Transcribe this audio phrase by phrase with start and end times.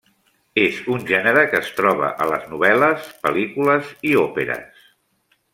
[0.61, 4.85] És un gènere que es troba a les novel·les, pel·lícules i òperes.